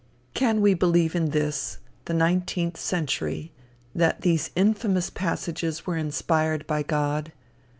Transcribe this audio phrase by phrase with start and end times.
[0.33, 3.51] Can we believe in this, the Nineteenth Century,
[3.93, 7.31] that these infamous passages were inspired by God?